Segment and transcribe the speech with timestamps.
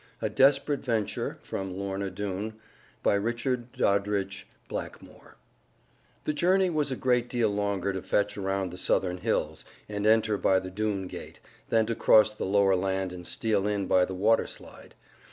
[0.19, 2.55] A DESPERATE VENTURE From 'Lorna Doone'
[3.03, 3.69] The
[6.33, 10.57] journey was a great deal longer to fetch around the southern hills, and enter by
[10.57, 14.47] the Doone gate, than to cross the lower land and steal in by the water
[14.47, 14.95] slide.